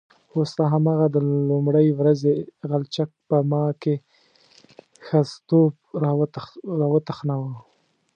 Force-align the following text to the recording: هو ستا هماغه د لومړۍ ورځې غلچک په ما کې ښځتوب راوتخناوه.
هو 0.31 0.41
ستا 0.51 0.65
هماغه 0.73 1.05
د 1.11 1.17
لومړۍ 1.49 1.87
ورځې 1.99 2.33
غلچک 2.69 3.09
په 3.29 3.37
ما 3.51 3.65
کې 3.81 3.93
ښځتوب 5.05 5.73
راوتخناوه. 6.81 7.53